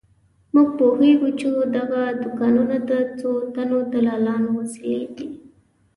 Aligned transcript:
موږ 0.53 0.67
پوهېږو 0.79 1.29
چې 1.39 1.47
دغه 1.77 2.01
دوکانونه 2.23 2.75
د 2.89 2.91
څو 3.19 3.31
تنو 3.53 3.79
دلالانو 3.93 4.49
وسیلې 4.61 5.03
دي. 5.15 5.27